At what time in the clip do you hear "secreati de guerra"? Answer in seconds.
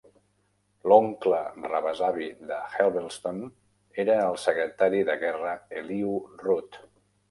4.49-5.57